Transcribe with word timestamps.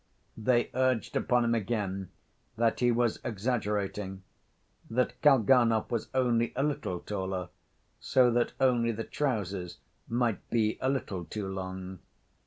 They 0.35 0.71
urged 0.73 1.15
upon 1.15 1.45
him 1.45 1.53
again 1.53 2.09
that 2.57 2.79
he 2.79 2.91
was 2.91 3.19
exaggerating, 3.23 4.23
that 4.89 5.21
Kalganov 5.21 5.91
was 5.91 6.07
only 6.15 6.53
a 6.55 6.63
little 6.63 7.01
taller, 7.01 7.49
so 7.99 8.31
that 8.31 8.53
only 8.59 8.91
the 8.91 9.03
trousers 9.03 9.77
might 10.07 10.49
be 10.49 10.79
a 10.81 10.89
little 10.89 11.23
too 11.25 11.47
long. 11.47 11.99